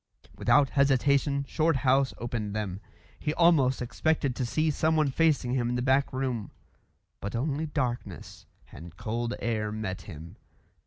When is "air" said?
9.39-9.71